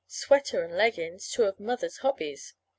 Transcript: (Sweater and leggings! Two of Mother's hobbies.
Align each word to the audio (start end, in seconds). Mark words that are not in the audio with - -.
(Sweater 0.07 0.63
and 0.63 0.73
leggings! 0.75 1.29
Two 1.29 1.43
of 1.43 1.59
Mother's 1.59 1.97
hobbies. 1.99 2.55